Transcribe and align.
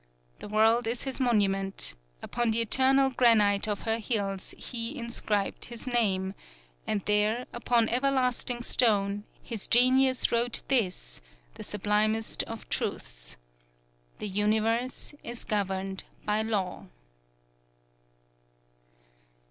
"The 0.39 0.47
world 0.47 0.87
is 0.87 1.03
his 1.03 1.19
monument; 1.19 1.93
upon 2.23 2.49
the 2.49 2.59
eternal 2.61 3.11
granite 3.11 3.67
of 3.67 3.81
her 3.81 3.99
hills 3.99 4.55
he 4.57 4.97
inscribed 4.97 5.65
his 5.65 5.85
name, 5.85 6.33
and 6.87 7.01
there, 7.05 7.45
upon 7.53 7.87
everlasting 7.87 8.63
stone, 8.63 9.25
his 9.43 9.67
genius 9.67 10.31
wrote 10.31 10.63
this, 10.69 11.21
the 11.53 11.61
sublimest 11.63 12.41
of 12.45 12.67
truths: 12.67 13.37
The 14.17 14.27
universe 14.27 15.13
is 15.23 15.43
governed 15.43 16.05
by 16.25 16.41
law." 16.41 16.87